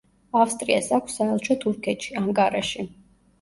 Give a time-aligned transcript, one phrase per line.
[0.43, 2.89] ავსტრიას აქვს საელჩო თურქეთში ანკარაში.